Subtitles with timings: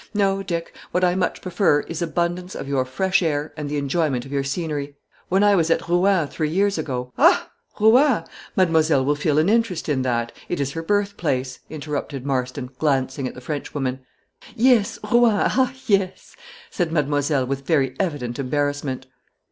[0.15, 4.25] No, Dick, what I much prefer is, abundance of your fresh air, and the enjoyment
[4.25, 4.95] of your scenery.
[5.29, 7.51] When I was at Rouen three years ago" "Ha!
[7.79, 8.23] Rouen?
[8.55, 13.27] Mademoiselle will feel an interest in that; it is her birth place," interrupted Marston, glancing
[13.27, 13.99] at the Frenchwoman.
[14.55, 16.35] "Yes Rouen ah yes!"
[16.71, 19.05] said mademoiselle, with very evident embarrassment.